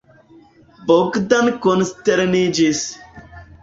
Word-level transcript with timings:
Bogdan 0.91 1.53
konsterniĝis. 1.69 2.85